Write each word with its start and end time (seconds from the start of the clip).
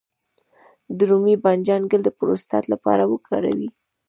د 0.97 0.99
رومي 1.09 1.35
بانجان 1.43 1.81
ګل 1.91 2.01
د 2.05 2.09
پروستات 2.17 2.63
لپاره 2.73 3.03
وکاروئ 3.11 3.67